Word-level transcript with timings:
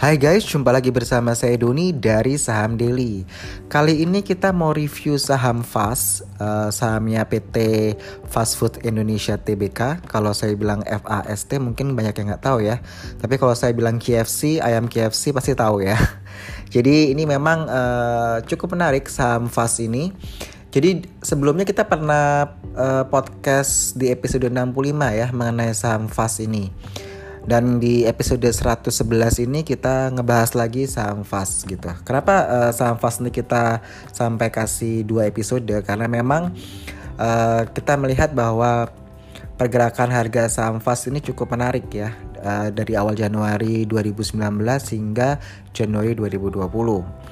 Hai 0.00 0.16
guys, 0.16 0.48
jumpa 0.48 0.72
lagi 0.72 0.88
bersama 0.88 1.36
saya 1.36 1.60
Doni 1.60 1.92
dari 1.92 2.40
Saham 2.40 2.80
Daily. 2.80 3.20
Kali 3.68 4.00
ini 4.00 4.24
kita 4.24 4.48
mau 4.48 4.72
review 4.72 5.20
saham 5.20 5.60
FAST, 5.60 6.24
uh, 6.40 6.72
sahamnya 6.72 7.28
PT 7.28 7.92
Fast 8.24 8.56
Food 8.56 8.80
Indonesia 8.80 9.36
Tbk. 9.36 10.08
Kalau 10.08 10.32
saya 10.32 10.56
bilang 10.56 10.80
FAST 10.88 11.52
mungkin 11.60 11.92
banyak 11.92 12.16
yang 12.16 12.32
nggak 12.32 12.40
tahu 12.40 12.64
ya. 12.64 12.80
Tapi 13.20 13.36
kalau 13.36 13.52
saya 13.52 13.76
bilang 13.76 14.00
KFC, 14.00 14.56
ayam 14.64 14.88
KFC 14.88 15.36
pasti 15.36 15.52
tahu 15.52 15.84
ya. 15.84 16.00
Jadi 16.72 17.12
ini 17.12 17.28
memang 17.28 17.68
uh, 17.68 18.40
cukup 18.48 18.72
menarik 18.72 19.04
saham 19.04 19.52
FAST 19.52 19.84
ini. 19.84 20.16
Jadi 20.72 21.04
sebelumnya 21.20 21.68
kita 21.68 21.84
pernah 21.84 22.48
uh, 22.72 23.04
podcast 23.04 24.00
di 24.00 24.08
episode 24.08 24.48
65 24.48 24.80
ya 25.12 25.28
mengenai 25.28 25.76
saham 25.76 26.08
FAST 26.08 26.48
ini. 26.48 26.72
Dan 27.40 27.80
di 27.80 28.04
episode 28.04 28.44
111 28.44 29.48
ini 29.48 29.64
kita 29.64 30.12
ngebahas 30.12 30.52
lagi 30.52 30.84
saham 30.84 31.24
fast 31.24 31.64
gitu. 31.64 31.88
Kenapa 32.04 32.44
uh, 32.46 32.70
saham 32.72 33.00
fast 33.00 33.24
ini 33.24 33.32
kita 33.32 33.80
sampai 34.12 34.52
kasih 34.52 35.08
dua 35.08 35.24
episode? 35.24 35.64
Karena 35.80 36.04
memang 36.04 36.52
uh, 37.16 37.62
kita 37.72 37.96
melihat 37.96 38.36
bahwa 38.36 38.92
pergerakan 39.56 40.12
harga 40.12 40.52
saham 40.52 40.80
fast 40.84 41.08
ini 41.08 41.24
cukup 41.24 41.56
menarik 41.56 41.88
ya. 41.92 42.12
Uh, 42.40 42.72
dari 42.72 42.96
awal 42.96 43.12
Januari 43.12 43.84
2019 43.84 44.40
hingga 44.96 45.36
Januari 45.76 46.16
2020. 46.16 47.30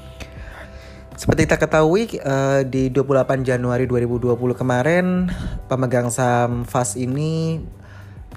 Seperti 1.19 1.51
kita 1.51 1.59
ketahui 1.59 2.07
uh, 2.23 2.63
di 2.63 2.95
28 2.95 3.43
Januari 3.43 3.91
2020 3.91 4.39
kemarin 4.55 5.27
pemegang 5.67 6.15
saham 6.15 6.63
FAS 6.63 6.95
ini 6.95 7.59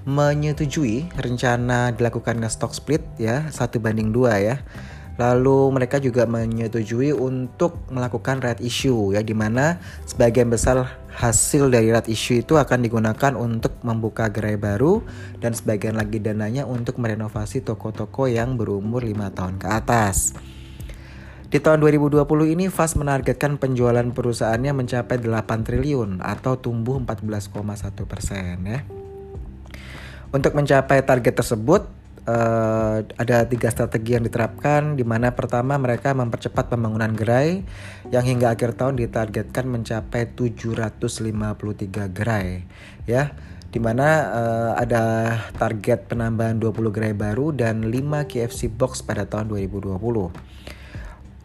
menyetujui 0.06 1.14
rencana 1.14 1.94
dilakukannya 1.94 2.50
stock 2.50 2.74
split 2.74 3.06
ya 3.22 3.50
satu 3.54 3.78
banding 3.78 4.10
dua 4.10 4.38
ya. 4.42 4.56
Lalu 5.20 5.76
mereka 5.76 6.02
juga 6.02 6.26
menyetujui 6.26 7.14
untuk 7.14 7.78
melakukan 7.94 8.42
red 8.42 8.58
issue 8.64 9.14
ya 9.14 9.22
di 9.22 9.38
mana 9.38 9.78
sebagian 10.10 10.50
besar 10.50 10.82
hasil 11.14 11.70
dari 11.70 11.92
red 11.92 12.08
issue 12.10 12.42
itu 12.42 12.58
akan 12.58 12.82
digunakan 12.82 13.36
untuk 13.38 13.76
membuka 13.86 14.32
gerai 14.32 14.58
baru 14.58 15.04
dan 15.38 15.54
sebagian 15.54 16.00
lagi 16.00 16.18
dananya 16.18 16.66
untuk 16.66 16.98
merenovasi 16.98 17.62
toko-toko 17.62 18.26
yang 18.26 18.56
berumur 18.58 19.04
5 19.04 19.38
tahun 19.38 19.56
ke 19.62 19.68
atas. 19.68 20.34
Di 21.52 21.60
tahun 21.60 21.84
2020 21.84 22.24
ini 22.56 22.72
FAS 22.72 22.96
menargetkan 22.96 23.60
penjualan 23.60 24.08
perusahaannya 24.08 24.72
mencapai 24.72 25.20
8 25.20 25.68
triliun 25.68 26.24
atau 26.24 26.56
tumbuh 26.56 26.96
14,1 27.04 28.08
persen 28.08 28.56
ya. 28.64 29.01
Untuk 30.32 30.56
mencapai 30.56 31.04
target 31.04 31.44
tersebut, 31.44 31.92
uh, 32.24 33.04
ada 33.20 33.44
tiga 33.44 33.68
strategi 33.68 34.16
yang 34.16 34.24
diterapkan, 34.24 34.96
di 34.96 35.04
mana 35.04 35.36
pertama 35.36 35.76
mereka 35.76 36.16
mempercepat 36.16 36.72
pembangunan 36.72 37.12
gerai 37.12 37.68
yang 38.16 38.24
hingga 38.24 38.56
akhir 38.56 38.80
tahun 38.80 38.96
ditargetkan 38.96 39.68
mencapai 39.68 40.32
753 40.32 42.16
gerai, 42.16 42.64
ya 43.04 43.36
di 43.72 43.80
mana 43.80 44.08
uh, 44.32 44.72
ada 44.76 45.04
target 45.56 46.12
penambahan 46.12 46.60
20 46.60 46.96
gerai 46.96 47.16
baru 47.16 47.56
dan 47.56 47.88
5 47.88 48.28
KFC 48.28 48.68
box 48.72 49.04
pada 49.04 49.24
tahun 49.28 49.52
2020. 49.52 49.96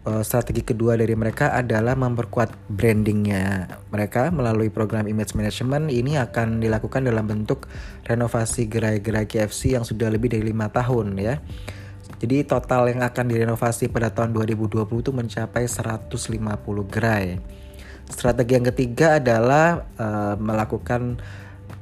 Eh, 0.06 0.22
strategi 0.22 0.62
kedua 0.62 0.94
dari 0.94 1.18
mereka 1.18 1.50
adalah 1.50 1.98
memperkuat 1.98 2.70
brandingnya 2.70 3.66
mereka 3.90 4.30
melalui 4.30 4.70
program 4.70 5.10
image 5.10 5.34
management 5.34 5.90
ini 5.90 6.14
akan 6.14 6.62
dilakukan 6.62 7.10
dalam 7.10 7.26
bentuk 7.26 7.66
renovasi 8.06 8.70
gerai-gerai 8.70 9.26
KFC 9.26 9.74
yang 9.74 9.82
sudah 9.82 10.06
lebih 10.06 10.30
dari 10.30 10.46
lima 10.46 10.70
tahun 10.70 11.18
ya. 11.18 11.42
Jadi 12.22 12.46
total 12.46 12.86
yang 12.94 13.02
akan 13.02 13.34
direnovasi 13.34 13.90
pada 13.90 14.14
tahun 14.14 14.30
2020 14.30 14.86
itu 14.86 15.10
mencapai 15.10 15.66
150 15.66 16.14
gerai. 16.86 17.42
Strategi 18.06 18.52
yang 18.54 18.66
ketiga 18.70 19.18
adalah 19.18 19.90
uh, 19.98 20.38
melakukan 20.38 21.18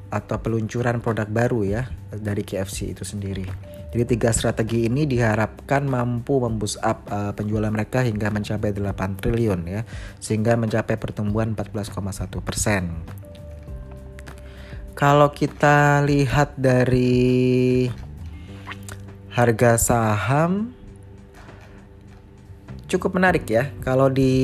atau 0.09 0.37
peluncuran 0.41 1.05
produk 1.05 1.29
baru 1.29 1.61
ya 1.69 1.83
dari 2.09 2.41
KFC 2.41 2.97
itu 2.97 3.05
sendiri. 3.05 3.74
Jadi 3.95 4.19
tiga 4.19 4.35
strategi 4.35 4.91
ini 4.91 5.07
diharapkan 5.07 5.87
mampu 5.87 6.43
memboost 6.43 6.83
up 6.83 7.07
uh, 7.07 7.31
penjualan 7.31 7.71
mereka 7.71 8.03
hingga 8.03 8.27
mencapai 8.27 8.75
8 8.75 9.23
triliun 9.23 9.71
ya, 9.71 9.87
sehingga 10.19 10.59
mencapai 10.59 10.99
pertumbuhan 10.99 11.55
14,1 11.55 11.95
persen. 12.43 13.07
Kalau 14.99 15.31
kita 15.31 16.03
lihat 16.03 16.59
dari 16.59 17.87
harga 19.31 19.79
saham 19.79 20.75
cukup 22.91 23.15
menarik 23.19 23.47
ya. 23.47 23.71
Kalau 23.83 24.11
di 24.11 24.35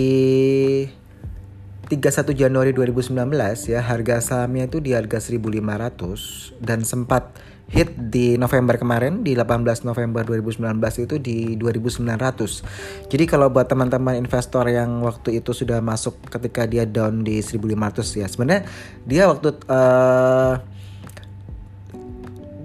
31 1.90 2.38
Januari 2.38 2.70
2019 2.70 3.18
ya 3.66 3.82
harga 3.82 4.22
sahamnya 4.22 4.70
itu 4.70 4.78
di 4.78 4.94
harga 4.94 5.18
1500 5.18 6.62
dan 6.62 6.86
sempat 6.86 7.34
hit 7.70 7.90
di 7.98 8.38
November 8.38 8.78
kemarin 8.78 9.26
di 9.26 9.34
18 9.34 9.82
November 9.82 10.22
2019 10.22 10.70
itu 11.06 11.14
di 11.18 11.58
2900. 11.58 13.10
Jadi 13.10 13.24
kalau 13.26 13.50
buat 13.50 13.66
teman-teman 13.66 14.18
investor 14.18 14.70
yang 14.70 15.02
waktu 15.02 15.42
itu 15.42 15.50
sudah 15.50 15.82
masuk 15.82 16.18
ketika 16.30 16.66
dia 16.70 16.86
down 16.86 17.26
di 17.26 17.42
1500 17.42 18.22
ya 18.22 18.26
sebenarnya 18.30 18.62
dia 19.06 19.26
waktu 19.26 19.54
uh, 19.66 20.62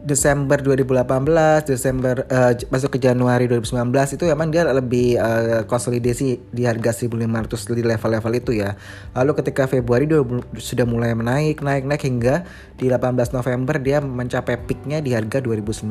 Desember 0.05 0.61
2018, 0.61 1.65
Desember 1.65 2.29
uh, 2.29 2.53
masuk 2.69 2.93
ke 2.93 2.99
Januari 3.01 3.49
2019 3.49 3.89
itu 4.13 4.29
emang 4.29 4.53
dia 4.53 4.61
lebih 4.61 5.17
uh, 5.17 5.65
konsolidasi 5.65 6.37
di 6.53 6.61
harga 6.69 6.93
1500 6.93 7.25
di 7.73 7.81
level-level 7.81 8.33
itu 8.37 8.51
ya. 8.53 8.77
Lalu 9.17 9.41
ketika 9.41 9.65
Februari 9.65 10.05
dia 10.05 10.21
sudah 10.61 10.85
mulai 10.85 11.17
menaik, 11.17 11.65
naik, 11.65 11.89
naik 11.89 12.05
hingga 12.05 12.45
di 12.77 12.85
18 12.85 13.33
November 13.33 13.81
dia 13.81 13.97
mencapai 13.97 14.61
peaknya 14.61 15.01
di 15.01 15.17
harga 15.17 15.41
2900. 15.41 15.89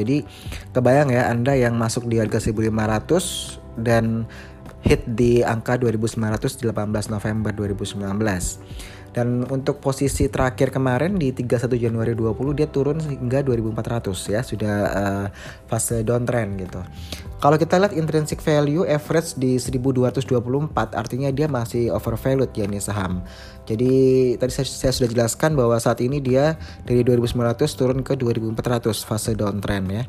Jadi 0.00 0.24
kebayang 0.72 1.12
ya 1.12 1.28
Anda 1.28 1.52
yang 1.52 1.76
masuk 1.76 2.08
di 2.08 2.24
harga 2.24 2.40
1500 2.40 3.84
dan 3.84 4.24
hit 4.80 5.04
di 5.04 5.44
angka 5.44 5.76
2900 5.76 6.56
di 6.56 6.64
18 6.72 7.12
November 7.12 7.52
2019. 7.52 8.91
Dan 9.12 9.44
untuk 9.52 9.78
posisi 9.84 10.32
terakhir 10.32 10.72
kemarin 10.72 11.20
di 11.20 11.36
31 11.36 11.68
Januari 11.76 12.16
20 12.16 12.56
dia 12.56 12.64
turun 12.64 12.96
hingga 12.96 13.44
2400 13.44 14.32
ya, 14.32 14.40
sudah 14.40 14.76
uh, 14.88 15.26
fase 15.68 16.00
downtrend 16.00 16.64
gitu. 16.64 16.80
Kalau 17.42 17.58
kita 17.58 17.76
lihat 17.76 17.92
intrinsic 17.92 18.38
value 18.38 18.86
average 18.86 19.34
di 19.34 19.58
1224 19.58 20.30
artinya 20.94 21.28
dia 21.34 21.50
masih 21.50 21.90
overvalued 21.90 22.54
ya 22.54 22.70
nih 22.70 22.78
saham. 22.78 23.20
Jadi 23.66 23.92
tadi 24.38 24.52
saya, 24.54 24.66
saya 24.66 24.92
sudah 24.94 25.10
jelaskan 25.10 25.58
bahwa 25.58 25.74
saat 25.76 25.98
ini 26.00 26.22
dia 26.22 26.54
dari 26.86 27.02
2900 27.02 27.66
turun 27.74 28.00
ke 28.06 28.14
2400 28.14 28.94
fase 29.02 29.34
downtrend 29.34 29.86
ya. 29.90 30.04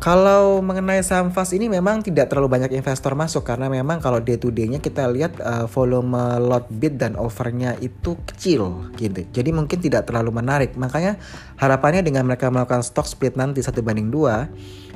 Kalau 0.00 0.64
mengenai 0.64 1.04
saham 1.04 1.28
fast 1.28 1.52
ini 1.52 1.68
memang 1.68 2.00
tidak 2.00 2.32
terlalu 2.32 2.56
banyak 2.56 2.72
investor 2.72 3.12
masuk 3.12 3.44
karena 3.44 3.68
memang 3.68 4.00
kalau 4.00 4.16
day 4.16 4.40
to 4.40 4.48
day-nya 4.48 4.80
kita 4.80 5.04
lihat 5.12 5.36
uh, 5.44 5.68
volume 5.68 6.16
lot 6.40 6.64
bid 6.72 6.96
dan 6.96 7.20
overnya 7.20 7.76
itu 7.84 8.16
kecil 8.24 8.88
gitu. 8.96 9.28
Jadi 9.28 9.52
mungkin 9.52 9.76
tidak 9.76 10.08
terlalu 10.08 10.32
menarik. 10.32 10.72
Makanya 10.72 11.20
harapannya 11.60 12.00
dengan 12.00 12.24
mereka 12.24 12.48
melakukan 12.48 12.80
stock 12.80 13.04
split 13.04 13.36
nanti 13.36 13.60
satu 13.60 13.84
banding 13.84 14.08
dua 14.08 14.48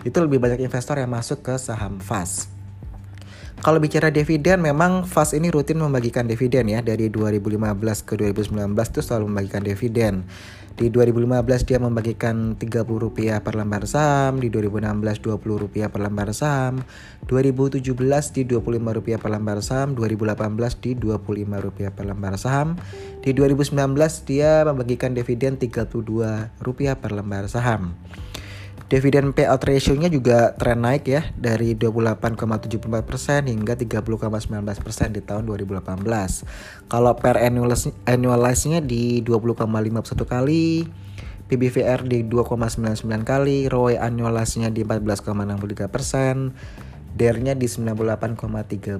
itu 0.08 0.16
lebih 0.16 0.40
banyak 0.40 0.64
investor 0.64 0.96
yang 0.96 1.12
masuk 1.12 1.44
ke 1.44 1.52
saham 1.60 2.00
fast. 2.00 2.48
Kalau 3.60 3.80
bicara 3.80 4.08
dividen 4.08 4.60
memang 4.60 5.04
FAS 5.08 5.36
ini 5.36 5.52
rutin 5.52 5.80
membagikan 5.80 6.28
dividen 6.28 6.68
ya 6.68 6.80
dari 6.84 7.12
2015 7.12 8.08
ke 8.08 8.12
2019 8.16 8.72
itu 8.72 9.00
selalu 9.04 9.24
membagikan 9.28 9.64
dividen. 9.64 10.24
Di 10.74 10.90
2015 10.90 11.70
dia 11.70 11.78
membagikan 11.78 12.58
Rp30 12.58 13.38
per 13.46 13.54
lembar 13.54 13.86
saham, 13.86 14.42
di 14.42 14.50
2016 14.50 15.22
Rp20 15.22 15.86
per 15.86 16.00
lembar 16.02 16.34
saham, 16.34 16.82
2017 17.30 17.94
di 18.34 18.42
Rp25 18.42 19.06
per 19.22 19.30
lembar 19.30 19.62
saham, 19.62 19.94
2018 19.94 20.82
di 20.82 20.98
Rp25 20.98 21.94
per 21.94 22.04
lembar 22.10 22.34
saham, 22.34 22.74
di 23.22 23.30
2019 23.30 24.26
dia 24.26 24.66
membagikan 24.66 25.14
dividen 25.14 25.62
Rp32 25.62 26.50
per 26.98 27.10
lembar 27.14 27.46
saham. 27.46 27.94
Dividen 28.84 29.32
payout 29.32 29.64
ratio-nya 29.64 30.12
juga 30.12 30.52
tren 30.60 30.84
naik 30.84 31.08
ya 31.08 31.24
dari 31.40 31.72
28,74% 31.72 33.48
hingga 33.48 33.80
30,19% 33.80 35.08
di 35.08 35.24
tahun 35.24 35.48
2018. 35.48 36.04
Kalau 36.92 37.12
per 37.16 37.40
annualize-nya 37.40 38.84
di 38.84 39.24
20,51 39.24 40.28
kali, 40.28 40.84
PBVR 41.48 42.04
di 42.04 42.28
2,99 42.28 43.24
kali, 43.24 43.72
ROE 43.72 43.96
annualize-nya 43.96 44.68
di 44.68 44.84
14,63%, 44.84 46.52
DER-nya 47.14 47.54
di 47.54 47.70
98,37%, 47.70 48.98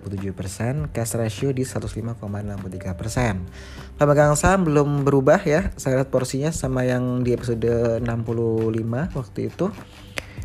cash 0.95 1.19
ratio 1.19 1.51
di 1.51 1.67
105,63%. 1.67 3.99
Pemegang 3.99 4.39
saham 4.39 4.71
belum 4.71 5.03
berubah 5.03 5.43
ya, 5.43 5.75
saya 5.75 5.99
lihat 5.99 6.15
porsinya 6.15 6.55
sama 6.55 6.87
yang 6.87 7.27
di 7.27 7.35
episode 7.35 7.99
65 7.99 9.19
waktu 9.19 9.51
itu. 9.51 9.75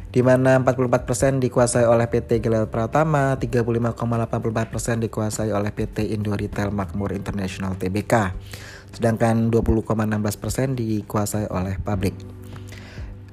di 0.09 0.25
mana 0.25 0.57
44% 0.57 1.37
dikuasai 1.37 1.85
oleh 1.85 2.09
PT 2.09 2.41
Gelel 2.41 2.65
Pratama, 2.65 3.37
35,84% 3.37 5.05
dikuasai 5.05 5.53
oleh 5.53 5.69
PT 5.69 6.17
Indo 6.17 6.33
Retail 6.33 6.73
Makmur 6.73 7.13
International 7.13 7.77
Tbk, 7.77 8.33
sedangkan 8.89 9.53
20,16% 9.53 10.73
dikuasai 10.73 11.45
oleh 11.53 11.77
pabrik. 11.77 12.38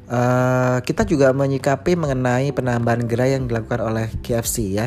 Uh, 0.07 0.79
kita 0.87 1.03
juga 1.03 1.35
menyikapi 1.35 1.99
mengenai 1.99 2.55
penambahan 2.55 3.11
gerai 3.11 3.35
yang 3.35 3.51
dilakukan 3.51 3.83
oleh 3.83 4.07
KFC 4.23 4.79
ya. 4.79 4.87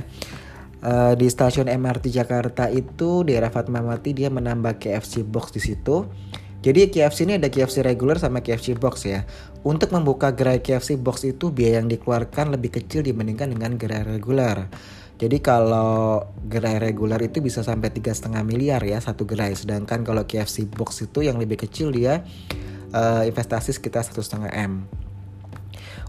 Uh, 0.79 1.11
di 1.19 1.27
stasiun 1.27 1.67
MRT 1.67 2.07
Jakarta 2.07 2.71
itu 2.71 3.27
daerah 3.27 3.51
Fatmawati 3.51 4.15
dia 4.15 4.31
menambah 4.31 4.79
KFC 4.79 5.27
box 5.27 5.51
di 5.51 5.61
situ. 5.61 6.07
Jadi 6.59 6.91
KFC 6.91 7.23
ini 7.27 7.39
ada 7.39 7.51
KFC 7.51 7.83
regular 7.83 8.19
sama 8.19 8.39
KFC 8.39 8.79
box 8.79 9.07
ya. 9.07 9.27
Untuk 9.63 9.91
membuka 9.91 10.31
gerai 10.31 10.63
KFC 10.63 10.95
box 10.95 11.27
itu 11.27 11.51
biaya 11.51 11.83
yang 11.83 11.91
dikeluarkan 11.91 12.55
lebih 12.55 12.79
kecil 12.79 13.03
dibandingkan 13.03 13.51
dengan 13.51 13.75
gerai 13.75 14.07
regular. 14.07 14.71
Jadi 15.19 15.43
kalau 15.43 16.23
gerai 16.47 16.79
regular 16.79 17.19
itu 17.19 17.43
bisa 17.43 17.59
sampai 17.59 17.91
tiga 17.91 18.15
setengah 18.15 18.39
miliar 18.47 18.79
ya 18.87 19.03
satu 19.03 19.27
gerai, 19.27 19.51
sedangkan 19.51 20.07
kalau 20.07 20.23
KFC 20.23 20.63
box 20.71 21.03
itu 21.03 21.27
yang 21.27 21.35
lebih 21.35 21.59
kecil 21.59 21.91
dia 21.91 22.23
uh, 22.95 23.27
investasi 23.27 23.75
sekitar 23.75 24.07
satu 24.07 24.23
setengah 24.23 24.47
m. 24.55 24.87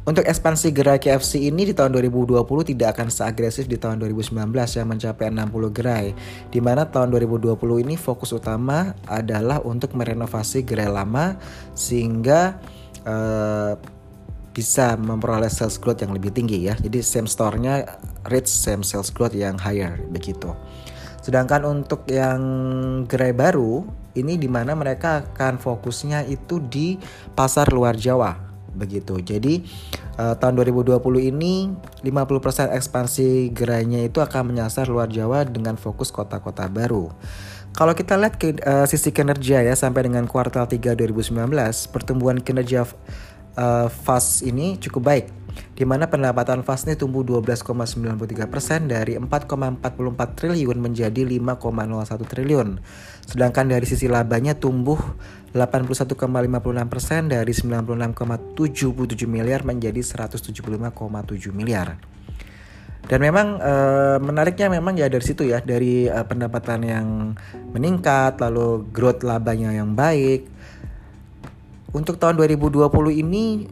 Untuk 0.01 0.25
ekspansi 0.25 0.73
gerai 0.73 0.97
KFC 0.97 1.53
ini 1.53 1.69
di 1.69 1.77
tahun 1.77 1.93
2020 1.93 2.41
tidak 2.73 2.97
akan 2.97 3.13
seagresif 3.13 3.69
di 3.69 3.77
tahun 3.77 4.01
2019 4.01 4.33
yang 4.57 4.89
mencapai 4.89 5.29
60 5.29 5.77
gerai. 5.77 6.17
Di 6.49 6.57
mana 6.65 6.89
tahun 6.89 7.13
2020 7.13 7.85
ini 7.85 8.01
fokus 8.01 8.33
utama 8.33 8.97
adalah 9.05 9.61
untuk 9.61 9.93
merenovasi 9.93 10.65
gerai 10.65 10.89
lama 10.89 11.37
sehingga 11.77 12.57
uh, 13.05 13.77
bisa 14.57 14.97
memperoleh 14.97 15.53
sales 15.53 15.77
growth 15.77 16.01
yang 16.01 16.17
lebih 16.17 16.33
tinggi 16.33 16.65
ya. 16.65 16.73
Jadi 16.81 17.05
same 17.05 17.29
store-nya 17.29 17.85
rate 18.25 18.49
same 18.49 18.81
sales 18.81 19.13
growth 19.13 19.37
yang 19.37 19.61
higher 19.61 20.01
begitu. 20.09 20.57
Sedangkan 21.21 21.69
untuk 21.69 22.09
yang 22.09 22.41
gerai 23.05 23.37
baru 23.37 23.85
ini 24.17 24.41
di 24.41 24.49
mana 24.49 24.73
mereka 24.73 25.29
akan 25.29 25.61
fokusnya 25.61 26.25
itu 26.25 26.57
di 26.57 26.97
pasar 27.37 27.69
luar 27.69 28.01
Jawa 28.01 28.50
begitu. 28.81 29.21
Jadi 29.21 29.61
uh, 30.17 30.33
tahun 30.41 30.57
2020 30.65 30.97
ini 31.29 31.69
50% 32.01 32.73
ekspansi 32.73 33.53
gerainya 33.53 34.01
itu 34.09 34.25
akan 34.25 34.57
menyasar 34.57 34.89
luar 34.89 35.13
Jawa 35.13 35.45
dengan 35.45 35.77
fokus 35.77 36.09
kota-kota 36.09 36.65
baru. 36.73 37.13
Kalau 37.71 37.95
kita 37.95 38.19
lihat 38.19 38.35
ke 38.41 38.59
uh, 38.65 38.89
sisi 38.89 39.15
kinerja 39.15 39.63
ya 39.63 39.75
sampai 39.79 40.09
dengan 40.09 40.27
kuartal 40.27 40.67
3 40.67 40.97
2019, 40.97 41.37
pertumbuhan 41.95 42.43
kinerja 42.43 42.83
uh, 42.83 43.87
FAS 43.87 44.43
ini 44.43 44.75
cukup 44.81 45.03
baik 45.07 45.27
di 45.75 45.89
mana 45.89 46.07
pendapatan 46.13 46.61
FAS 46.61 46.85
ini 46.87 46.95
tumbuh 46.95 47.25
12,93% 47.25 48.91
dari 48.91 49.17
4,44 49.17 50.39
triliun 50.39 50.79
menjadi 50.79 51.23
5,01 51.25 52.31
triliun. 52.31 52.69
Sedangkan 53.25 53.71
dari 53.71 53.87
sisi 53.89 54.07
labanya 54.11 54.59
tumbuh 54.59 55.01
81,56% 55.55 57.33
dari 57.33 57.53
96,77 57.55 59.27
miliar 59.27 59.67
menjadi 59.67 59.99
175,7 59.99 61.51
miliar. 61.51 61.99
Dan 63.11 63.27
memang 63.27 63.59
e, 63.59 63.75
menariknya 64.23 64.71
memang 64.71 64.95
ya 64.95 65.11
dari 65.11 65.25
situ 65.27 65.43
ya 65.43 65.59
dari 65.59 66.07
e, 66.07 66.21
pendapatan 66.23 66.87
yang 66.87 67.07
meningkat 67.75 68.39
lalu 68.39 68.87
growth 68.95 69.27
labanya 69.27 69.75
yang 69.75 69.99
baik. 69.99 70.47
Untuk 71.91 72.23
tahun 72.23 72.39
2020 72.39 72.87
ini 73.11 73.67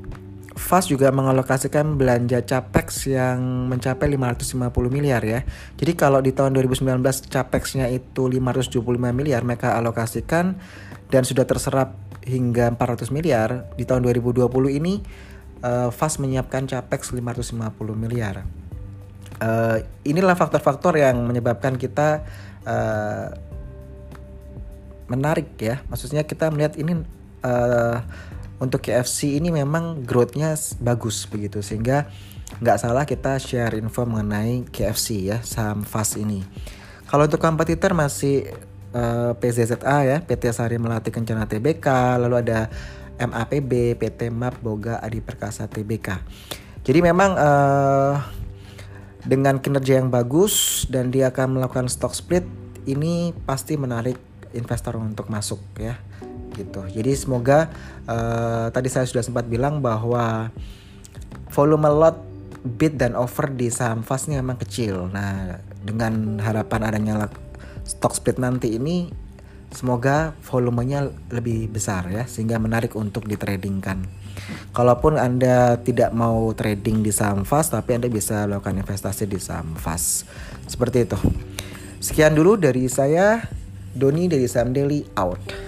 FAS 0.59 0.91
juga 0.91 1.15
mengalokasikan 1.15 1.95
belanja 1.95 2.43
capex 2.43 3.07
yang 3.07 3.71
mencapai 3.71 4.11
550 4.11 4.59
miliar 4.91 5.23
ya. 5.23 5.47
Jadi 5.79 5.95
kalau 5.95 6.19
di 6.19 6.35
tahun 6.35 6.59
2019 6.59 6.99
capexnya 7.31 7.87
itu 7.87 8.27
575 8.27 8.83
miliar, 9.15 9.47
mereka 9.47 9.79
alokasikan 9.79 10.59
dan 11.09 11.23
sudah 11.23 11.47
terserap 11.47 11.95
hingga 12.27 12.75
400 12.75 13.15
miliar. 13.15 13.71
Di 13.79 13.87
tahun 13.87 14.03
2020 14.11 14.51
ini 14.75 14.99
uh, 15.63 15.95
FAS 15.95 16.19
menyiapkan 16.19 16.67
capex 16.67 17.15
550 17.15 17.55
miliar. 17.95 18.43
Uh, 19.39 19.79
inilah 20.03 20.35
faktor-faktor 20.35 20.99
yang 20.99 21.23
menyebabkan 21.23 21.79
kita 21.79 22.27
uh, 22.67 23.31
menarik 25.07 25.55
ya. 25.57 25.87
Maksudnya 25.87 26.27
kita 26.27 26.51
melihat 26.51 26.75
ini 26.75 27.07
uh, 27.47 28.03
untuk 28.59 28.83
KFC 28.83 29.39
ini 29.39 29.55
memang 29.55 30.03
growth-nya 30.03 30.55
bagus 30.83 31.27
begitu 31.31 31.63
sehingga 31.63 32.11
nggak 32.59 32.79
salah 32.79 33.05
kita 33.07 33.39
share 33.39 33.79
info 33.79 34.03
mengenai 34.03 34.67
KFC 34.67 35.31
ya 35.31 35.39
saham 35.47 35.87
fast 35.87 36.19
ini. 36.19 36.43
Kalau 37.09 37.25
untuk 37.25 37.41
kompetitor 37.41 37.95
masih 37.95 38.51
uh, 38.93 39.33
eh, 39.33 39.33
PZZA 39.39 39.97
ya 40.05 40.17
PT 40.21 40.53
Sari 40.53 40.77
Melati 40.77 41.09
Kencana 41.15 41.49
TBK 41.49 41.87
lalu 42.21 42.45
ada 42.45 42.69
MAPB 43.19 43.99
PT 43.99 44.31
MAP 44.31 44.61
Boga 44.61 45.01
Adi 45.01 45.23
Perkasa 45.23 45.67
TBK. 45.67 46.21
Jadi 46.83 46.99
memang 47.05 47.37
uh, 47.37 48.15
dengan 49.27 49.61
kinerja 49.61 50.01
yang 50.01 50.09
bagus 50.09 50.87
dan 50.89 51.11
dia 51.13 51.29
akan 51.29 51.59
melakukan 51.59 51.91
stock 51.91 52.15
split 52.15 52.47
ini 52.89 53.37
pasti 53.45 53.77
menarik 53.77 54.17
investor 54.57 54.97
untuk 54.97 55.29
masuk 55.29 55.61
ya 55.77 56.01
gitu. 56.59 56.83
Jadi 56.91 57.15
semoga 57.15 57.71
uh, 58.11 58.67
tadi 58.75 58.91
saya 58.91 59.07
sudah 59.07 59.23
sempat 59.23 59.47
bilang 59.47 59.79
bahwa 59.79 60.51
volume 61.55 61.87
lot 61.87 62.19
bid 62.67 62.99
dan 62.99 63.15
offer 63.15 63.49
di 63.49 63.71
saham 63.71 64.03
fast 64.03 64.27
ini 64.27 64.43
memang 64.43 64.59
kecil. 64.59 65.07
Nah, 65.09 65.63
dengan 65.81 66.43
harapan 66.43 66.91
adanya 66.91 67.31
stock 67.87 68.13
split 68.13 68.37
nanti 68.37 68.77
ini 68.77 69.09
semoga 69.69 70.33
volumenya 70.49 71.13
lebih 71.29 71.69
besar 71.69 72.09
ya 72.09 72.25
sehingga 72.27 72.59
menarik 72.59 72.99
untuk 72.99 73.25
ditradingkan. 73.25 74.05
Kalaupun 74.73 75.19
Anda 75.19 75.77
tidak 75.83 76.15
mau 76.15 76.53
trading 76.57 77.05
di 77.05 77.13
saham 77.13 77.45
fast 77.47 77.75
tapi 77.75 77.97
Anda 77.97 78.09
bisa 78.11 78.49
melakukan 78.49 78.81
investasi 78.81 79.25
di 79.29 79.39
saham 79.39 79.77
fast. 79.77 80.27
Seperti 80.67 81.05
itu. 81.05 81.19
Sekian 81.99 82.33
dulu 82.33 82.55
dari 82.55 82.87
saya 82.87 83.43
Doni 83.99 84.31
dari 84.31 84.47
Saham 84.47 84.71
Daily 84.71 85.03
out. 85.19 85.68